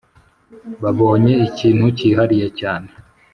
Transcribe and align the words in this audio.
babonye 0.81 1.33
ikintu 1.47 1.85
cyihariye 1.97 2.47
cyane 2.59 2.89